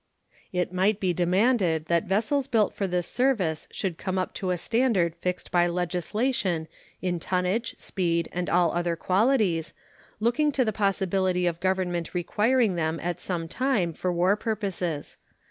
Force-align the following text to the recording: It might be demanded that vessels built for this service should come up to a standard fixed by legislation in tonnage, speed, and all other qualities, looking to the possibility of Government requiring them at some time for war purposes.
It 0.51 0.73
might 0.73 0.99
be 0.99 1.13
demanded 1.13 1.85
that 1.85 2.05
vessels 2.05 2.47
built 2.47 2.73
for 2.73 2.87
this 2.87 3.05
service 3.05 3.67
should 3.71 3.99
come 3.99 4.17
up 4.17 4.33
to 4.33 4.49
a 4.49 4.57
standard 4.57 5.15
fixed 5.17 5.51
by 5.51 5.67
legislation 5.67 6.67
in 7.03 7.19
tonnage, 7.19 7.75
speed, 7.77 8.27
and 8.31 8.49
all 8.49 8.71
other 8.73 8.95
qualities, 8.95 9.73
looking 10.19 10.51
to 10.53 10.65
the 10.65 10.73
possibility 10.73 11.45
of 11.45 11.59
Government 11.59 12.15
requiring 12.15 12.73
them 12.73 12.99
at 13.03 13.19
some 13.19 13.47
time 13.47 13.93
for 13.93 14.11
war 14.11 14.35
purposes. 14.35 15.17